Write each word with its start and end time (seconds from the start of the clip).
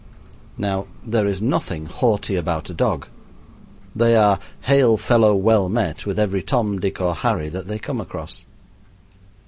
Now, 0.57 0.87
there 1.05 1.27
is 1.27 1.43
nothing 1.43 1.85
haughty 1.85 2.35
about 2.35 2.71
a 2.71 2.73
dog. 2.73 3.05
They 3.95 4.15
are 4.15 4.39
"Hail, 4.61 4.97
fellow, 4.97 5.35
well 5.35 5.69
met" 5.69 6.07
with 6.07 6.17
every 6.17 6.41
Tom, 6.41 6.79
Dick, 6.79 6.99
or 6.99 7.13
Harry 7.13 7.49
that 7.49 7.67
they 7.67 7.77
come 7.77 8.01
across. 8.01 8.43